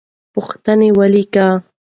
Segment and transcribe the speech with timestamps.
[0.33, 1.47] پوښتنې ولیکه.